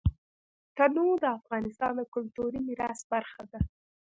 تنوع 0.77 1.13
د 1.23 1.25
افغانستان 1.37 1.91
د 1.97 2.01
کلتوري 2.13 2.59
میراث 2.67 2.99
برخه 3.11 3.43
ده. 3.51 3.59